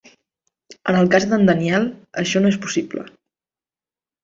[0.93, 1.85] En el cas del Daniel
[2.23, 3.07] això no és possible.